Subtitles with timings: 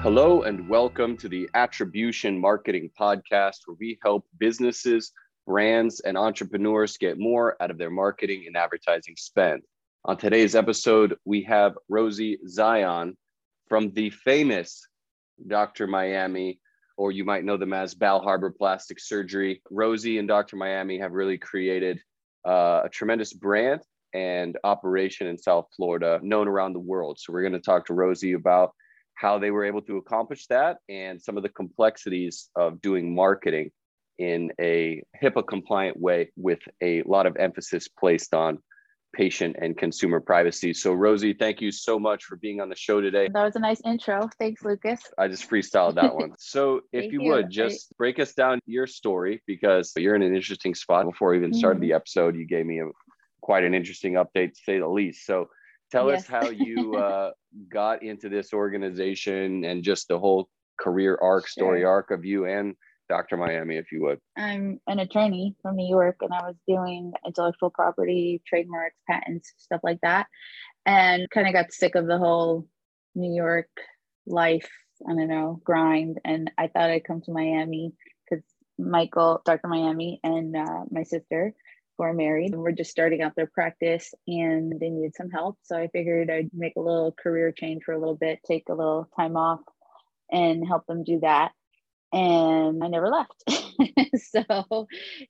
[0.00, 5.10] Hello, and welcome to the Attribution Marketing Podcast, where we help businesses,
[5.44, 9.62] brands, and entrepreneurs get more out of their marketing and advertising spend.
[10.04, 13.16] On today's episode, we have Rosie Zion
[13.68, 14.86] from the famous
[15.48, 15.88] Dr.
[15.88, 16.60] Miami,
[16.96, 19.60] or you might know them as Bal Harbour Plastic Surgery.
[19.68, 20.54] Rosie and Dr.
[20.54, 22.00] Miami have really created
[22.46, 23.80] uh, a tremendous brand
[24.14, 27.18] and operation in South Florida, known around the world.
[27.18, 28.70] So, we're going to talk to Rosie about
[29.18, 33.70] how they were able to accomplish that and some of the complexities of doing marketing
[34.18, 38.58] in a HIPAA compliant way with a lot of emphasis placed on
[39.12, 40.72] patient and consumer privacy.
[40.72, 43.28] So, Rosie, thank you so much for being on the show today.
[43.32, 44.28] That was a nice intro.
[44.38, 45.00] Thanks, Lucas.
[45.16, 46.34] I just freestyled that one.
[46.38, 50.34] So, if you, you, would just break us down your story because you're in an
[50.34, 51.06] interesting spot.
[51.06, 51.88] Before we even started mm-hmm.
[51.88, 52.86] the episode, you gave me a,
[53.40, 55.26] quite an interesting update to say the least.
[55.26, 55.48] So,
[55.90, 56.22] tell yes.
[56.22, 57.30] us how you uh,
[57.72, 60.48] got into this organization and just the whole
[60.80, 61.64] career arc, sure.
[61.64, 62.74] story arc of you and
[63.08, 63.36] Dr.
[63.36, 64.18] Miami, if you would.
[64.36, 69.80] I'm an attorney from New York and I was doing intellectual property, trademarks, patents, stuff
[69.82, 70.26] like that.
[70.84, 72.66] And kind of got sick of the whole
[73.14, 73.68] New York
[74.26, 74.68] life,
[75.08, 76.18] I don't know, grind.
[76.24, 77.92] And I thought I'd come to Miami
[78.28, 78.44] because
[78.78, 79.68] Michael, Dr.
[79.68, 81.54] Miami, and uh, my sister
[81.98, 85.58] who are married and were just starting out their practice and they needed some help.
[85.64, 88.74] So I figured I'd make a little career change for a little bit, take a
[88.74, 89.60] little time off
[90.30, 91.52] and help them do that.
[92.12, 93.44] And I never left.
[94.16, 94.86] so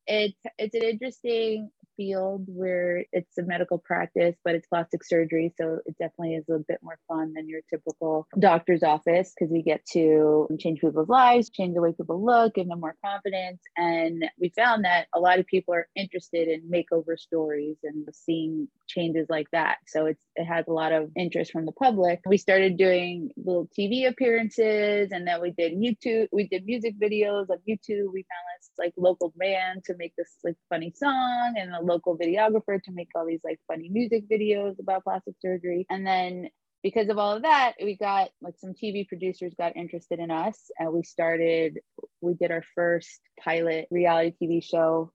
[0.06, 5.53] it's it's an interesting field where it's a medical practice, but it's plastic surgery.
[5.61, 9.63] So it definitely is a bit more fun than your typical doctor's office because we
[9.63, 13.61] get to change people's lives, change the way people look, give them more confidence.
[13.77, 18.69] And we found that a lot of people are interested in makeover stories and seeing
[18.87, 19.79] changes like that.
[19.87, 22.21] So it's it has a lot of interest from the public.
[22.25, 27.51] We started doing little TV appearances and then we did YouTube, we did music videos
[27.51, 28.13] on YouTube.
[28.13, 32.17] We found this like local band to make this like funny song and a local
[32.17, 35.87] videographer to make all these like funny music videos about plastic surgery.
[35.91, 36.49] And then
[36.83, 40.71] because of all of that, we got like some TV producers got interested in us
[40.79, 41.81] and we started,
[42.21, 45.13] we did our first pilot reality TV show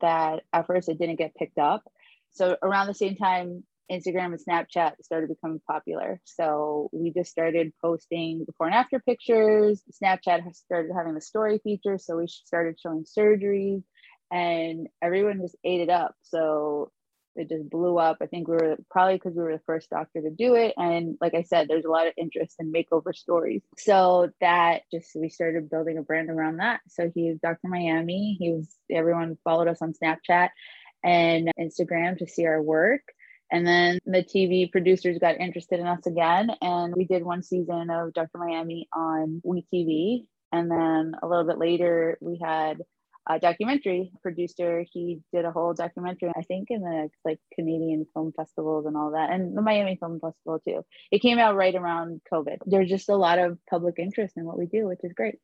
[0.00, 1.82] that at first it didn't get picked up.
[2.32, 6.20] So around the same time, Instagram and Snapchat started becoming popular.
[6.24, 9.82] So we just started posting before and after pictures.
[10.02, 11.96] Snapchat started having the story feature.
[11.98, 13.82] So we started showing surgeries
[14.30, 16.14] and everyone just ate it up.
[16.22, 16.90] So
[17.36, 18.18] it just blew up.
[18.20, 20.74] I think we were probably because we were the first doctor to do it.
[20.76, 23.62] And like I said, there's a lot of interest in makeover stories.
[23.78, 26.80] So that just we started building a brand around that.
[26.88, 27.68] So he's Dr.
[27.68, 28.36] Miami.
[28.38, 30.48] He was everyone followed us on Snapchat
[31.04, 33.02] and Instagram to see our work.
[33.52, 36.50] And then the TV producers got interested in us again.
[36.60, 38.38] And we did one season of Dr.
[38.38, 40.26] Miami on WeTV.
[40.52, 42.78] And then a little bit later, we had
[43.28, 44.84] a documentary producer.
[44.92, 49.12] He did a whole documentary, I think, in the like Canadian film festivals and all
[49.12, 50.84] that, and the Miami Film Festival too.
[51.10, 52.58] It came out right around COVID.
[52.66, 55.36] There's just a lot of public interest in what we do, which is great.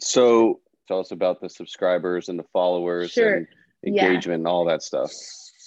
[0.00, 3.34] So tell us about the subscribers and the followers sure.
[3.34, 3.46] and
[3.86, 4.34] engagement yeah.
[4.34, 5.10] and all that stuff.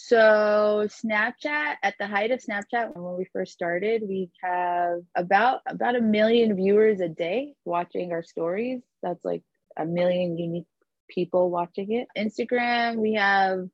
[0.07, 5.95] So Snapchat, at the height of Snapchat, when we first started, we have about about
[5.95, 8.83] a million viewers a day watching our stories.
[9.01, 9.41] That's like
[9.77, 10.67] a million unique
[11.09, 12.07] people watching it.
[12.17, 13.67] Instagram, we have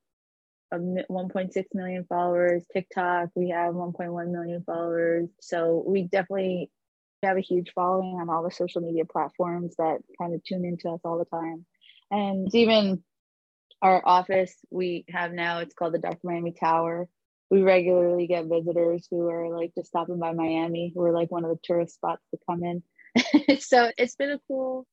[0.72, 2.63] a 1.6 million followers.
[2.72, 5.29] TikTok, we have 1.1 million followers.
[5.41, 6.72] So we definitely
[7.23, 10.90] have a huge following on all the social media platforms that kind of tune into
[10.90, 11.66] us all the time.
[12.09, 13.03] And even
[13.81, 17.07] our office we have now it's called the dr miami tower
[17.50, 21.50] we regularly get visitors who are like just stopping by miami we're like one of
[21.50, 22.84] the tourist spots to come in
[23.59, 24.85] so it's been a cool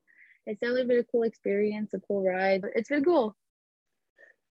[0.49, 3.37] it's definitely been a cool experience a cool ride it's been cool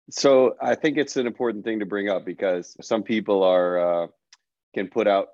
[0.09, 4.07] so i think it's an important thing to bring up because some people are uh,
[4.73, 5.29] can put out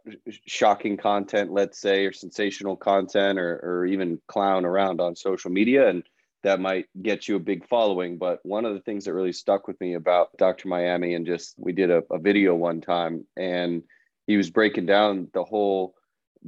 [0.45, 5.87] shocking content let's say or sensational content or, or even clown around on social media
[5.87, 6.03] and
[6.43, 8.17] that might get you a big following.
[8.17, 10.67] But one of the things that really stuck with me about Dr.
[10.67, 13.83] Miami and just we did a, a video one time and
[14.27, 15.95] he was breaking down the whole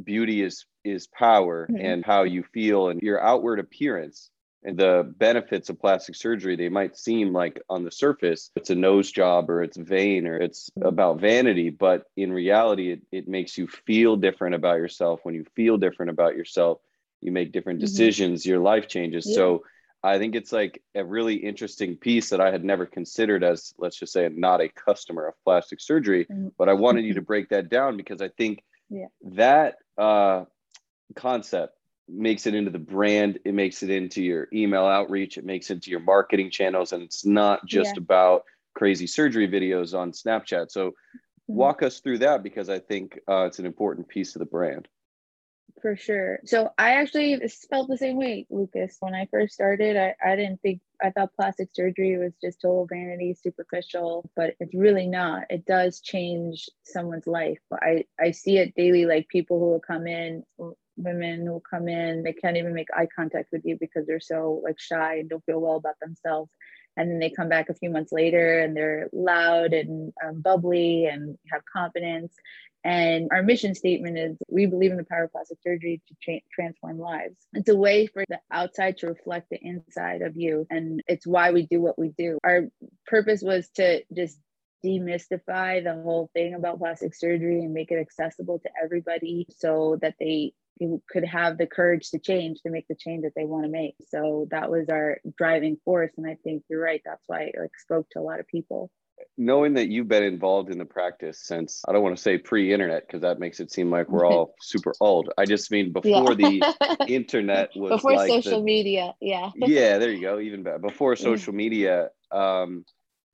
[0.02, 1.84] beauty is is power mm-hmm.
[1.84, 4.30] and how you feel and your outward appearance
[4.64, 8.76] and the benefits of plastic surgery they might seem like on the surface it's a
[8.76, 10.88] nose job or it's vain or it's mm-hmm.
[10.88, 15.46] about vanity but in reality it, it makes you feel different about yourself when you
[15.56, 16.80] feel different about yourself
[17.22, 17.86] you make different mm-hmm.
[17.86, 18.52] decisions mm-hmm.
[18.52, 19.36] your life changes yeah.
[19.36, 19.64] so
[20.02, 23.98] I think it's like a really interesting piece that I had never considered as, let's
[23.98, 26.26] just say, not a customer of plastic surgery.
[26.26, 26.50] Mm-hmm.
[26.58, 29.08] But I wanted you to break that down because I think yeah.
[29.36, 30.46] that uh,
[31.16, 31.76] concept
[32.08, 35.76] makes it into the brand it makes it into your email outreach it makes it
[35.76, 38.02] into your marketing channels and it's not just yeah.
[38.02, 41.54] about crazy surgery videos on snapchat so mm-hmm.
[41.54, 44.88] walk us through that because i think uh, it's an important piece of the brand
[45.82, 46.40] for sure.
[46.46, 47.40] So I actually
[47.70, 48.98] felt the same way, Lucas.
[49.00, 52.88] When I first started, I, I didn't think I thought plastic surgery was just total
[52.90, 55.44] vanity, superficial, but it's really not.
[55.50, 57.60] It does change someone's life.
[57.72, 60.44] I, I see it daily, like people who will come in,
[61.00, 64.62] women who come in, they can't even make eye contact with you because they're so
[64.64, 66.52] like shy and don't feel well about themselves.
[66.98, 71.06] And then they come back a few months later and they're loud and um, bubbly
[71.06, 72.36] and have confidence
[72.84, 76.42] and our mission statement is we believe in the power of plastic surgery to tra-
[76.54, 77.36] transform lives.
[77.54, 80.66] It's a way for the outside to reflect the inside of you.
[80.70, 82.38] And it's why we do what we do.
[82.44, 82.70] Our
[83.06, 84.40] purpose was to just
[84.86, 90.16] demystify the whole thing about plastic surgery and make it accessible to everybody so that
[90.18, 90.54] they
[91.10, 93.96] could have the courage to change to make the change that they want to make
[94.10, 97.72] so that was our driving force and i think you're right that's why it like
[97.78, 98.90] spoke to a lot of people
[99.38, 103.08] knowing that you've been involved in the practice since I don't want to say pre-internet
[103.08, 105.32] because that makes it seem like we're all super old.
[105.38, 106.36] I just mean before yeah.
[106.36, 109.14] the internet was before like social the, media.
[109.22, 109.52] Yeah.
[109.56, 110.40] yeah, there you go.
[110.40, 110.80] Even better.
[110.80, 112.86] Before social media, um,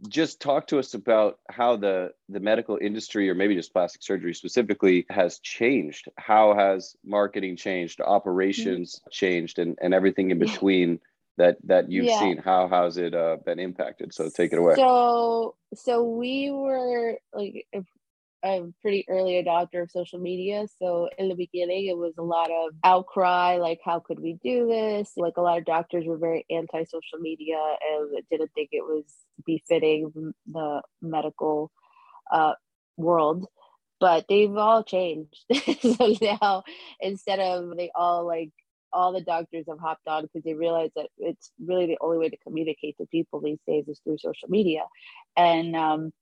[0.08, 4.34] just talk to us about how the the medical industry or maybe just plastic surgery
[4.34, 6.10] specifically has changed.
[6.18, 9.10] How has marketing changed, operations mm-hmm.
[9.12, 11.00] changed and, and everything in between
[11.38, 12.20] that that you've yeah.
[12.20, 17.18] seen how how's it uh, been impacted so take it away so so we were
[17.34, 17.68] like
[18.46, 20.68] a, pretty early adopter of social media.
[20.80, 24.68] So in the beginning it was a lot of outcry like how could we do
[24.68, 25.12] this?
[25.18, 29.06] Like a lot of doctors were very anti social media and didn't think it was
[29.46, 31.72] befitting the medical
[32.32, 32.54] uh,
[32.98, 33.48] world
[34.00, 35.46] but they've all changed.
[35.82, 36.64] So now
[37.00, 38.52] instead of they all like
[38.92, 42.30] all the doctors have hopped on because they realize that it's really the only way
[42.30, 44.84] to communicate to people these days is through social media.
[45.36, 46.14] And um,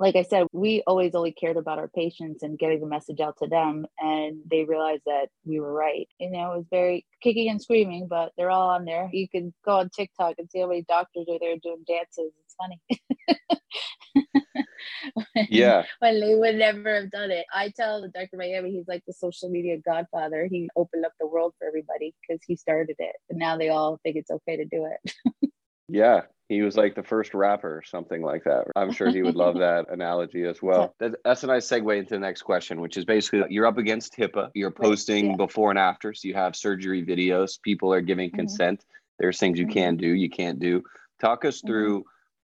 [0.00, 3.36] like I said, we always only cared about our patients and getting the message out
[3.38, 3.84] to them.
[3.98, 6.08] And they realized that we were right.
[6.18, 9.10] You know, it was very kicking and screaming, but they're all on there.
[9.12, 12.32] You can go on TikTok and see how many doctors are there doing dances.
[12.44, 12.80] It's funny.
[15.50, 15.84] yeah.
[15.98, 17.46] when they would never have done it.
[17.52, 18.36] I tell the Dr.
[18.36, 20.46] Miami, he's like the social media godfather.
[20.48, 23.16] He opened up the world for everybody because he started it.
[23.30, 25.50] And now they all think it's okay to do it.
[25.88, 26.22] yeah.
[26.48, 28.64] He was like the first rapper something like that.
[28.74, 30.94] I'm sure he would love that analogy as well.
[30.98, 34.50] That's a nice segue into the next question, which is basically you're up against HIPAA.
[34.54, 35.36] You're posting yeah.
[35.36, 36.14] before and after.
[36.14, 37.60] So you have surgery videos.
[37.60, 38.38] People are giving mm-hmm.
[38.38, 38.84] consent.
[39.18, 39.72] There's things you mm-hmm.
[39.72, 40.82] can do, you can't do.
[41.20, 41.66] Talk us mm-hmm.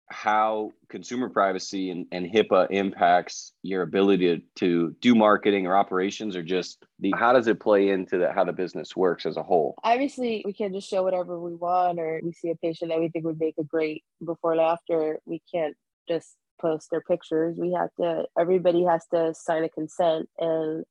[0.09, 6.37] How consumer privacy and, and HIPAA impacts your ability to, to do marketing or operations
[6.37, 9.43] or just the how does it play into the, how the business works as a
[9.43, 9.75] whole?
[9.83, 13.09] Obviously, we can't just show whatever we want or we see a patient that we
[13.09, 15.19] think would make a great before and after.
[15.27, 15.77] We can't
[16.09, 17.57] just post their pictures.
[17.59, 20.85] We have to, everybody has to sign a consent and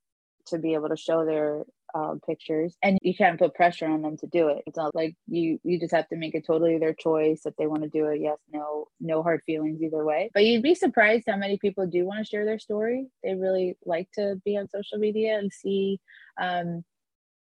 [0.47, 1.63] to be able to show their
[1.95, 4.63] um, pictures and you can't put pressure on them to do it.
[4.67, 7.67] It's not like you you just have to make it totally their choice if they
[7.67, 10.29] want to do it yes no no hard feelings either way.
[10.33, 13.07] But you'd be surprised how many people do want to share their story.
[13.23, 16.01] They really like to be on social media and see
[16.39, 16.83] um,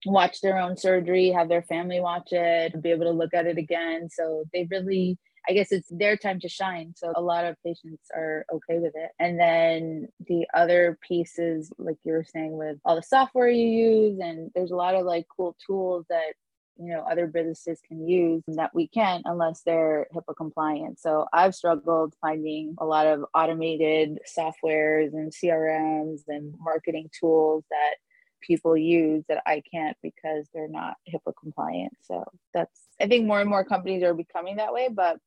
[0.06, 3.58] watch their own surgery have their family watch it be able to look at it
[3.58, 4.10] again.
[4.12, 6.94] So they really I guess it's their time to shine.
[6.96, 9.12] So a lot of patients are okay with it.
[9.20, 14.20] And then the other pieces, like you were saying, with all the software you use,
[14.22, 16.34] and there's a lot of like cool tools that
[16.78, 21.00] you know other businesses can use that we can't unless they're HIPAA compliant.
[21.00, 27.96] So I've struggled finding a lot of automated softwares and CRMs and marketing tools that
[28.42, 31.94] people use that I can't because they're not HIPAA compliant.
[32.02, 32.24] So
[32.54, 35.18] that's I think more and more companies are becoming that way, but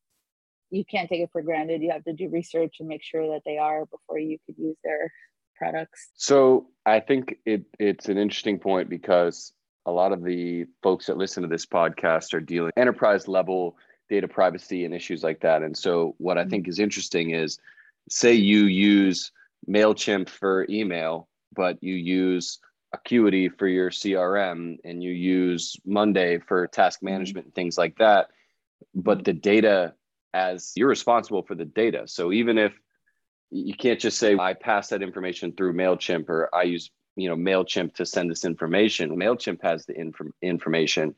[0.70, 1.82] you can't take it for granted.
[1.82, 4.76] You have to do research and make sure that they are before you could use
[4.82, 5.12] their
[5.56, 6.10] products.
[6.14, 9.52] So I think it it's an interesting point because
[9.86, 13.76] a lot of the folks that listen to this podcast are dealing enterprise level
[14.08, 15.62] data privacy and issues like that.
[15.62, 16.50] And so what I mm-hmm.
[16.50, 17.58] think is interesting is
[18.08, 19.32] say you use
[19.68, 22.58] MailChimp for email, but you use
[22.92, 27.06] Acuity for your CRM and you use Monday for task mm-hmm.
[27.06, 28.28] management and things like that.
[28.94, 29.94] But the data
[30.36, 32.02] as you're responsible for the data.
[32.06, 32.72] So even if
[33.50, 37.36] you can't just say I pass that information through Mailchimp or I use you know
[37.36, 39.16] Mailchimp to send this information.
[39.16, 41.14] Mailchimp has the inf- information.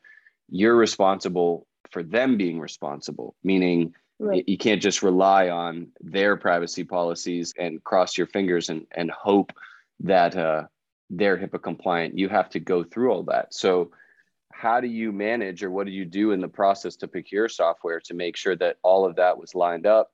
[0.49, 4.45] You're responsible for them being responsible, meaning right.
[4.47, 9.53] you can't just rely on their privacy policies and cross your fingers and and hope
[10.01, 10.65] that uh,
[11.11, 12.17] they're HIPAA compliant.
[12.17, 13.53] You have to go through all that.
[13.53, 13.91] So,
[14.59, 18.01] how do you manage or what do you do in the process to procure software
[18.01, 20.11] to make sure that all of that was lined up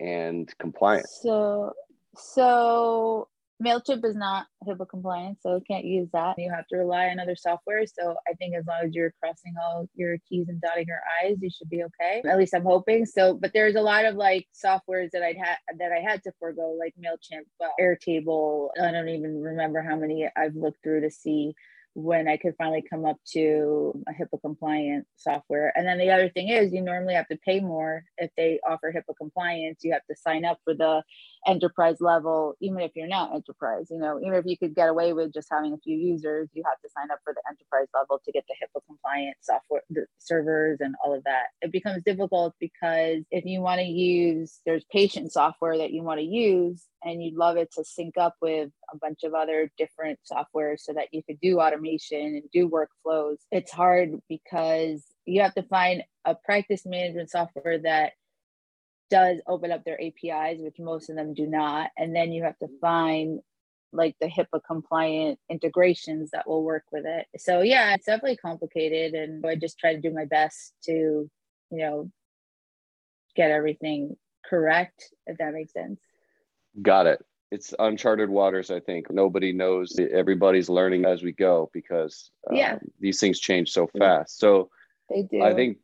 [0.00, 1.06] and compliant?
[1.06, 1.72] So,
[2.16, 3.28] so
[3.62, 6.36] MailChimp is not HIPAA compliant, so can't use that.
[6.38, 7.84] You have to rely on other software.
[7.84, 11.36] So I think as long as you're crossing all your T's and dotting your I's,
[11.42, 12.22] you should be okay.
[12.26, 13.04] At least I'm hoping.
[13.04, 16.32] So, but there's a lot of like softwares that I'd had that I had to
[16.40, 18.70] forego, like MailChimp, uh, Airtable.
[18.82, 21.54] I don't even remember how many I've looked through to see
[21.94, 25.72] when I could finally come up to a HIPAA compliant software.
[25.76, 28.92] And then the other thing is, you normally have to pay more if they offer
[28.92, 29.80] HIPAA compliance.
[29.82, 31.02] You have to sign up for the
[31.46, 33.88] enterprise level, even if you're not enterprise.
[33.90, 36.62] You know, even if you could get away with just having a few users, you
[36.66, 40.06] have to sign up for the enterprise level to get the HIPAA compliant software, the
[40.18, 41.48] servers, and all of that.
[41.60, 46.20] It becomes difficult because if you want to use, there's patient software that you want
[46.20, 50.18] to use, and you'd love it to sync up with a bunch of other different
[50.22, 53.36] software so that you could do automation and do workflows.
[53.50, 58.12] It's hard because you have to find a practice management software that
[59.10, 61.90] does open up their APIs, which most of them do not.
[61.98, 63.40] And then you have to find
[63.92, 67.26] like the HIPAA compliant integrations that will work with it.
[67.36, 69.12] So yeah, it's definitely complicated.
[69.14, 71.30] And I just try to do my best to, you
[71.70, 72.10] know,
[73.36, 76.00] get everything correct, if that makes sense.
[76.80, 77.24] Got it.
[77.50, 79.10] It's uncharted waters, I think.
[79.10, 79.98] Nobody knows.
[79.98, 82.78] Everybody's learning as we go because um, yeah.
[82.98, 84.38] these things change so fast.
[84.38, 84.70] So
[85.10, 85.42] they do.
[85.42, 85.78] I think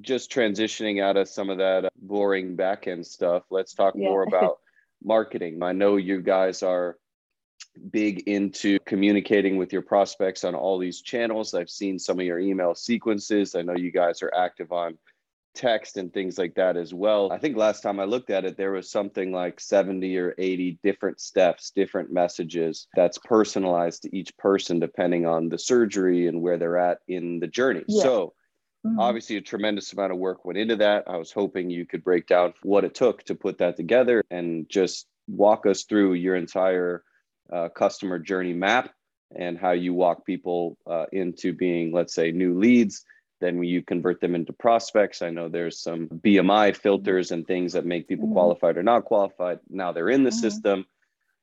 [0.00, 4.08] just transitioning out of some of that boring back end stuff, let's talk yeah.
[4.08, 4.58] more about
[5.02, 5.60] marketing.
[5.62, 6.96] I know you guys are
[7.90, 11.54] big into communicating with your prospects on all these channels.
[11.54, 13.54] I've seen some of your email sequences.
[13.54, 14.98] I know you guys are active on
[15.54, 17.30] text and things like that as well.
[17.32, 20.78] I think last time I looked at it, there was something like 70 or 80
[20.82, 26.58] different steps, different messages that's personalized to each person depending on the surgery and where
[26.58, 27.84] they're at in the journey.
[27.88, 28.02] Yeah.
[28.02, 28.34] So,
[28.86, 28.98] mm-hmm.
[28.98, 31.04] obviously, a tremendous amount of work went into that.
[31.06, 34.68] I was hoping you could break down what it took to put that together and
[34.68, 37.04] just walk us through your entire
[37.52, 38.92] uh, customer journey map
[39.34, 43.04] and how you walk people uh, into being, let's say, new leads
[43.42, 45.20] then you convert them into prospects.
[45.20, 48.34] I know there's some BMI filters and things that make people mm-hmm.
[48.34, 49.58] qualified or not qualified.
[49.68, 50.38] Now they're in the mm-hmm.
[50.38, 50.86] system.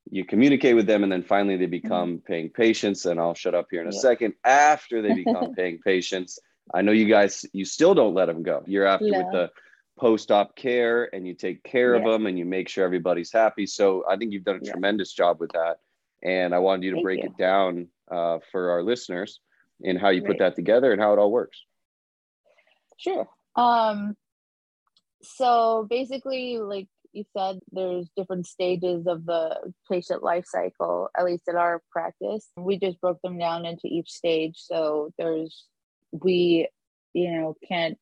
[0.10, 1.72] You communicate with them, and then finally they mm-hmm.
[1.72, 2.25] become mm-hmm.
[2.25, 3.06] paying patients.
[3.06, 4.00] And I'll shut up here in a yeah.
[4.00, 4.34] second.
[4.46, 6.39] After they become paying patients,
[6.74, 8.63] I know you guys, you still don't let them go.
[8.65, 9.51] You're after with the
[10.00, 12.01] post-op care, and you take care yeah.
[12.01, 13.65] of them, and you make sure everybody's happy.
[13.65, 14.72] So I think you've done a yeah.
[14.72, 15.79] tremendous job with that.
[16.24, 17.29] And I wanted you to Thank break you.
[17.29, 19.41] it down uh, for our listeners
[19.82, 20.32] in how you Great.
[20.32, 21.63] put that together and how it all works.
[23.00, 23.27] Sure.
[23.56, 24.15] Um,
[25.22, 31.44] so basically, like you said, there's different stages of the patient life cycle, at least
[31.48, 32.48] in our practice.
[32.56, 34.56] We just broke them down into each stage.
[34.58, 35.65] So there's,
[36.12, 36.68] we,
[37.13, 37.98] you know, can't,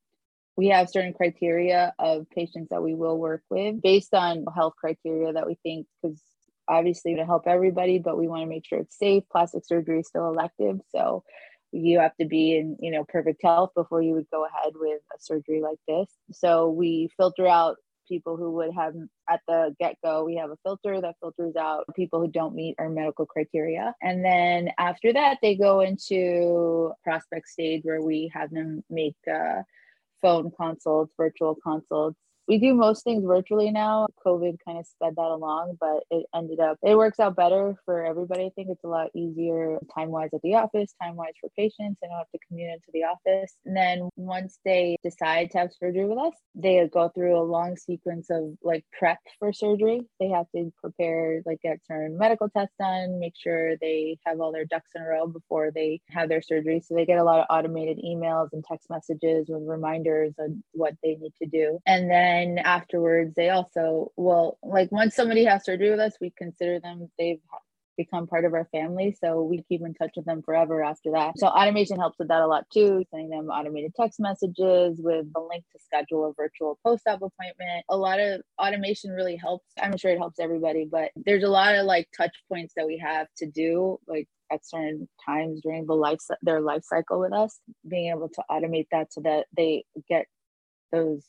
[0.58, 5.32] we have certain criteria of patients that we will work with based on health criteria
[5.34, 6.20] that we think, because
[6.68, 9.24] obviously to help everybody, but we want to make sure it's safe.
[9.32, 10.80] Plastic surgery is still elective.
[10.89, 11.24] So
[11.72, 15.02] you have to be in you know perfect health before you would go ahead with
[15.16, 16.08] a surgery like this.
[16.32, 18.94] So we filter out people who would have
[19.30, 22.90] at the get-go we have a filter that filters out people who don't meet our
[22.90, 23.94] medical criteria.
[24.02, 29.64] And then after that they go into prospect stage where we have them make uh,
[30.22, 34.08] phone consults virtual consults we do most things virtually now.
[34.25, 38.06] COVID kind of sped that along, but it ended up, it works out better for
[38.06, 38.46] everybody.
[38.46, 41.98] I think it's a lot easier time wise at the office, time wise for patients.
[42.01, 43.54] They don't have to commute into the office.
[43.66, 47.75] And then once they decide to have surgery with us, they go through a long
[47.75, 50.01] sequence of like prep for surgery.
[50.20, 54.51] They have to prepare, like get certain medical tests done, make sure they have all
[54.51, 56.82] their ducks in a row before they have their surgery.
[56.86, 60.94] So they get a lot of automated emails and text messages with reminders on what
[61.04, 61.80] they need to do.
[61.86, 66.32] And then then afterwards they also well like once somebody has surgery with us we
[66.38, 67.39] consider them they've
[67.98, 71.34] become part of our family so we keep in touch with them forever after that.
[71.39, 75.39] So automation helps with that a lot too sending them automated text messages with a
[75.39, 77.86] link to schedule a virtual post-op appointment.
[77.89, 81.74] A lot of automation really helps i'm sure it helps everybody but there's a lot
[81.74, 85.94] of like touch points that we have to do like at certain times during the
[85.94, 87.60] life their life cycle with us.
[87.88, 90.25] Being able to automate that so that they get
[90.91, 91.25] those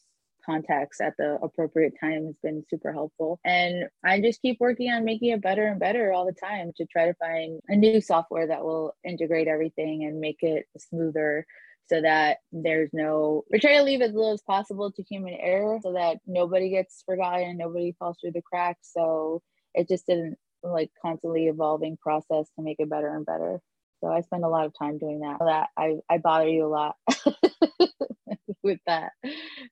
[0.49, 3.41] contacts at the appropriate time has been super helpful.
[3.45, 6.87] And I just keep working on making it better and better all the time to
[6.87, 11.47] try to find a new software that will integrate everything and make it smoother
[11.89, 15.79] so that there's no we try to leave as little as possible to human error
[15.83, 19.41] so that nobody gets forgotten nobody falls through the cracks so
[19.73, 23.61] it just didn't like constantly evolving process to make it better and better.
[24.01, 25.39] So I spend a lot of time doing that.
[25.41, 26.97] That I, I bother you a lot
[28.63, 29.13] with that.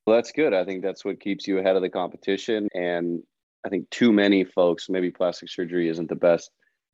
[0.07, 0.53] Well, that's good.
[0.53, 2.69] I think that's what keeps you ahead of the competition.
[2.75, 3.23] And
[3.65, 6.51] I think too many folks, maybe plastic surgery isn't the best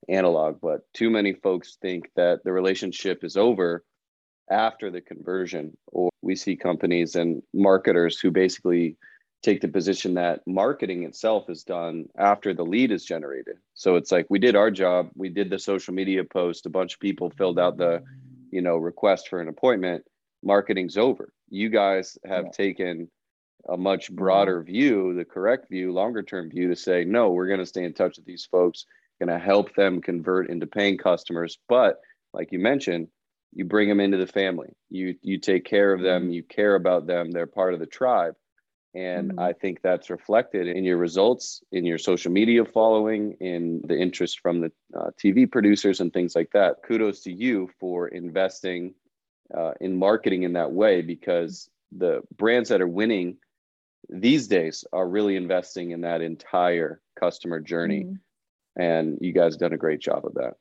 [0.09, 3.85] analog, but too many folks think that the relationship is over
[4.51, 5.77] after the conversion.
[5.87, 8.97] Or we see companies and marketers who basically
[9.43, 13.57] take the position that marketing itself is done after the lead is generated.
[13.75, 16.95] So it's like we did our job, we did the social media post, a bunch
[16.95, 18.03] of people filled out the,
[18.51, 20.05] you know, request for an appointment,
[20.45, 21.33] marketing's over.
[21.49, 22.51] You guys have yeah.
[22.53, 23.11] taken
[23.69, 27.61] a much broader view, the correct view, longer term view to say, no, we're going
[27.61, 28.87] to stay in touch with these folks,
[29.19, 31.59] going to help them convert into paying customers.
[31.69, 32.01] But
[32.33, 33.09] like you mentioned,
[33.53, 34.69] you bring them into the family.
[34.89, 36.33] You you take care of them, mm-hmm.
[36.33, 38.35] you care about them, they're part of the tribe.
[38.95, 39.41] And mm-hmm.
[39.41, 44.41] I think that's reflected in your results, in your social media following, in the interest
[44.41, 46.83] from the uh, TV producers and things like that.
[46.87, 48.95] Kudos to you for investing
[49.57, 53.39] uh, in marketing in that way because the brands that are winning
[54.11, 58.05] these days are really investing in that entire customer journey.
[58.05, 58.83] Mm-hmm.
[58.83, 60.55] And you guys have done a great job of that.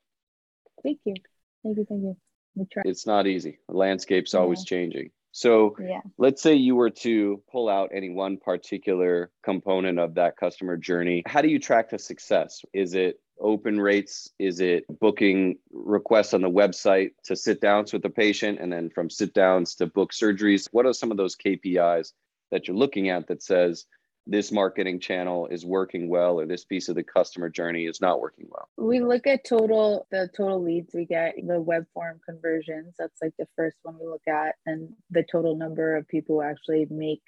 [0.83, 1.15] Thank you.
[1.63, 1.85] Thank you.
[1.89, 2.81] Thank you.
[2.85, 3.59] It's not easy.
[3.67, 4.39] The landscape's yeah.
[4.39, 5.11] always changing.
[5.31, 6.01] So yeah.
[6.17, 11.23] let's say you were to pull out any one particular component of that customer journey.
[11.25, 12.61] How do you track the success?
[12.73, 14.29] Is it open rates?
[14.39, 18.89] Is it booking requests on the website to sit downs with the patient and then
[18.89, 20.67] from sit downs to book surgeries?
[20.71, 22.11] What are some of those KPIs
[22.51, 23.85] that you're looking at that says
[24.27, 28.19] this marketing channel is working well or this piece of the customer journey is not
[28.19, 28.67] working well?
[28.77, 33.33] We look at total the total leads we get the web form conversions that's like
[33.37, 37.21] the first one we look at and the total number of people who actually make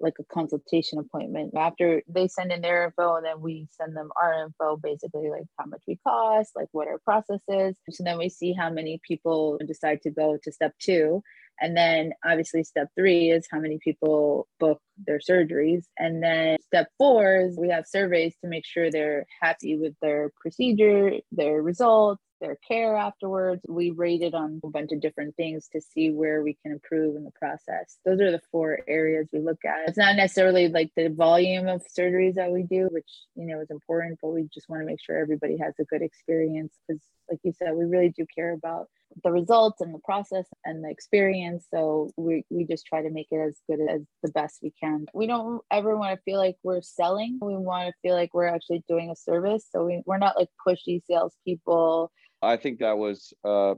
[0.00, 1.52] like a consultation appointment.
[1.56, 5.46] After they send in their info and then we send them our info basically like
[5.58, 7.76] how much we cost like what our process is.
[7.90, 11.22] So then we see how many people decide to go to step two.
[11.60, 15.84] And then obviously step three is how many people book their surgeries.
[15.98, 20.30] And then step four is we have surveys to make sure they're happy with their
[20.40, 23.62] procedure, their results, their care afterwards.
[23.68, 27.24] We rated on a bunch of different things to see where we can improve in
[27.24, 27.98] the process.
[28.04, 29.88] Those are the four areas we look at.
[29.88, 33.70] It's not necessarily like the volume of surgeries that we do, which you know is
[33.70, 37.40] important, but we just want to make sure everybody has a good experience because like
[37.44, 38.88] you said, we really do care about
[39.24, 41.66] the results and the process and the experience.
[41.72, 45.06] So we, we just try to make it as good as the best we can.
[45.14, 47.38] We don't ever want to feel like we're selling.
[47.40, 49.66] We want to feel like we're actually doing a service.
[49.70, 52.10] So we, we're not like pushy salespeople.
[52.42, 53.74] I think that was a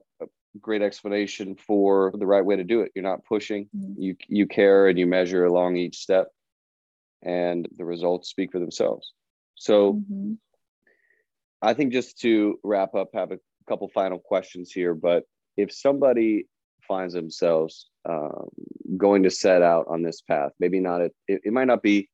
[0.60, 2.92] great explanation for the right way to do it.
[2.94, 3.68] You're not pushing.
[3.76, 4.00] Mm-hmm.
[4.00, 6.28] You you care and you measure along each step,
[7.22, 9.12] and the results speak for themselves.
[9.54, 9.94] So.
[9.94, 10.34] Mm-hmm.
[11.64, 15.22] I think just to wrap up, have a couple final questions here, but
[15.56, 16.46] if somebody
[16.88, 18.48] finds themselves um,
[18.96, 22.08] going to set out on this path, maybe not, it, it might not be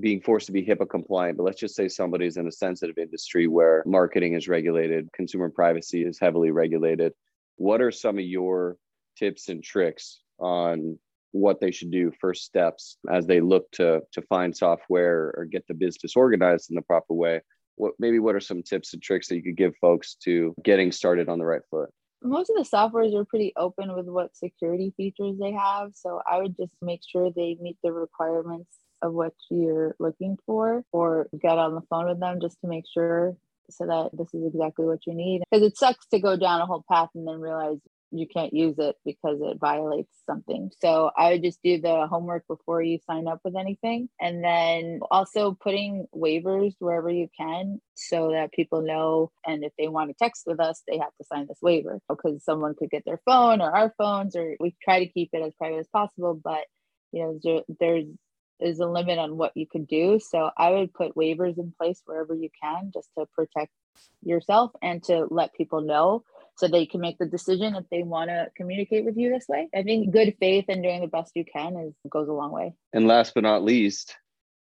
[0.00, 3.46] being forced to be HIPAA compliant, but let's just say somebody's in a sensitive industry
[3.46, 7.12] where marketing is regulated, consumer privacy is heavily regulated.
[7.56, 8.76] What are some of your
[9.18, 10.98] tips and tricks on
[11.32, 15.66] what they should do first steps as they look to to find software or get
[15.66, 17.40] the business organized in the proper way
[17.76, 20.90] what maybe what are some tips and tricks that you could give folks to getting
[20.90, 21.90] started on the right foot?
[22.22, 25.90] Most of the softwares are pretty open with what security features they have.
[25.94, 28.70] So I would just make sure they meet the requirements
[29.02, 32.84] of what you're looking for or get on the phone with them just to make
[32.92, 33.36] sure
[33.70, 35.42] so that this is exactly what you need.
[35.50, 37.78] Because it sucks to go down a whole path and then realize
[38.12, 40.70] you can't use it because it violates something.
[40.80, 44.08] So I would just do the homework before you sign up with anything.
[44.20, 49.32] And then also putting waivers wherever you can so that people know.
[49.44, 52.44] And if they want to text with us, they have to sign this waiver because
[52.44, 55.52] someone could get their phone or our phones, or we try to keep it as
[55.54, 56.40] private as possible.
[56.42, 56.64] But,
[57.10, 58.04] you know, there's,
[58.60, 60.18] there's a limit on what you could do.
[60.18, 63.72] So I would put waivers in place wherever you can just to protect
[64.22, 66.24] yourself and to let people know
[66.56, 69.68] so they can make the decision if they want to communicate with you this way.
[69.74, 72.74] I think good faith and doing the best you can is goes a long way.
[72.92, 74.16] And last but not least,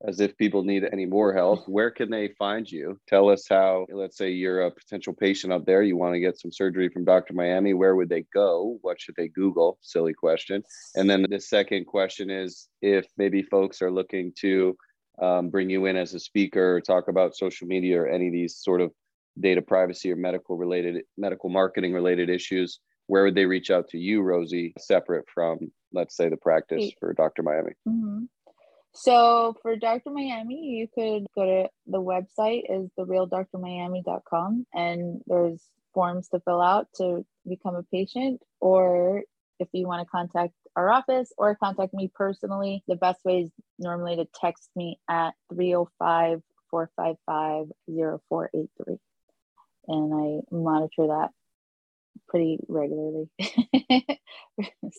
[0.06, 2.98] as if people need any more help, where can they find you?
[3.08, 6.38] Tell us how, let's say you're a potential patient out there, you want to get
[6.38, 7.34] some surgery from Dr.
[7.34, 8.78] Miami, where would they go?
[8.82, 9.78] What should they Google?
[9.82, 10.62] Silly question.
[10.94, 14.76] And then the second question is if maybe folks are looking to
[15.22, 18.56] um, bring you in as a speaker, talk about social media or any of these
[18.56, 18.92] sort of
[19.40, 23.98] data privacy or medical related medical marketing related issues where would they reach out to
[23.98, 25.58] you rosie separate from
[25.92, 28.24] let's say the practice for dr miami mm-hmm.
[28.94, 30.10] So for Dr.
[30.10, 36.86] Miami, you could go to the website is therealdrmiami.com and there's forms to fill out
[36.96, 39.22] to become a patient or
[39.58, 43.50] if you want to contact our office or contact me personally, the best way is
[43.78, 47.66] normally to text me at 305 455
[48.28, 48.96] 0483.
[49.86, 51.30] And I monitor that
[52.28, 53.28] pretty regularly.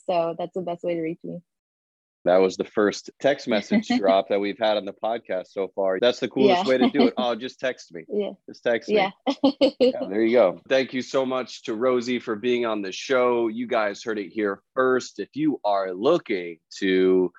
[0.07, 1.41] so that's the best way to reach me.
[2.25, 5.99] That was the first text message drop that we've had on the podcast so far.
[5.99, 6.69] That's the coolest yeah.
[6.69, 7.13] way to do it.
[7.25, 8.03] Oh, just text me.
[8.09, 8.31] Yeah.
[8.47, 8.95] Just text me.
[8.95, 9.11] Yeah.
[9.79, 9.91] yeah.
[10.09, 10.59] There you go.
[10.67, 13.47] Thank you so much to Rosie for being on the show.
[13.47, 15.19] You guys heard it here first.
[15.19, 17.31] If you are looking to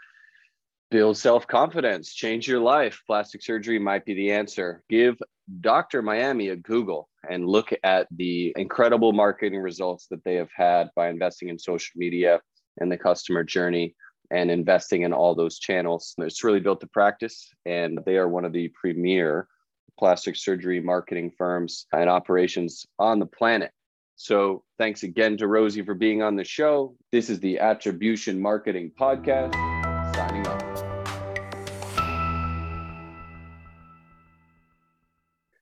[0.91, 4.83] build self confidence, change your life, plastic surgery might be the answer.
[4.89, 5.17] Give
[5.61, 6.01] Dr.
[6.01, 11.09] Miami a Google and look at the incredible marketing results that they have had by
[11.09, 12.41] investing in social media
[12.79, 13.95] and the customer journey
[14.31, 16.15] and investing in all those channels.
[16.19, 19.49] It's really built to practice, and they are one of the premier
[19.99, 23.73] plastic surgery marketing firms and operations on the planet.
[24.17, 26.97] So, thanks again to Rosie for being on the show.
[27.13, 29.76] This is the Attribution Marketing Podcast.